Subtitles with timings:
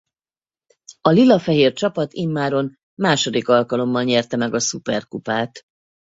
[1.01, 5.61] A lila-fehér csapat immáron második alkalommal nyerte meg a szuperkupát.